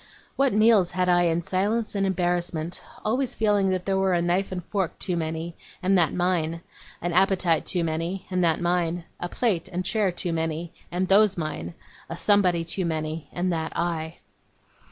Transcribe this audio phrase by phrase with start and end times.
[0.35, 4.51] What meals I had in silence and embarrassment, always feeling that there were a knife
[4.51, 6.61] and fork too many, and that mine;
[7.03, 11.37] an appetite too many, and that mine; a plate and chair too many, and those
[11.37, 11.75] mine;
[12.09, 14.17] a somebody too many, and that I!